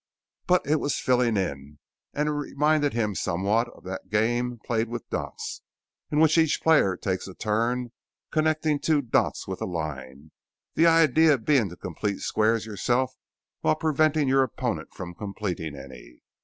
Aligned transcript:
But 0.47 0.65
it 0.65 0.77
was 0.77 0.97
filling 0.97 1.37
in, 1.37 1.77
and 2.11 2.27
it 2.27 2.31
reminded 2.31 2.93
him 2.93 3.13
somewhat 3.13 3.67
of 3.69 3.83
that 3.83 4.09
game 4.09 4.57
played 4.65 4.89
with 4.89 5.07
dots, 5.11 5.61
in 6.09 6.19
which 6.19 6.39
each 6.39 6.63
player 6.63 6.97
takes 6.97 7.27
a 7.27 7.35
turn 7.35 7.91
connecting 8.31 8.79
two 8.79 9.03
dots 9.03 9.47
with 9.47 9.61
a 9.61 9.67
line, 9.67 10.31
the 10.73 10.87
idea 10.87 11.37
being 11.37 11.69
to 11.69 11.75
complete 11.77 12.21
squares 12.21 12.65
yourself 12.65 13.13
while 13.59 13.75
preventing 13.75 14.27
your 14.27 14.41
opponent 14.41 14.91
from 14.91 15.13
completing 15.13 15.75
any. 15.75 16.23